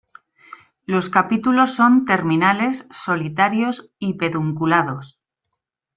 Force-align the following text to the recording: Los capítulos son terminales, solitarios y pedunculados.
Los 0.87 1.09
capítulos 1.09 1.75
son 1.75 2.05
terminales, 2.07 2.87
solitarios 2.89 3.91
y 3.99 4.15
pedunculados. 4.15 5.21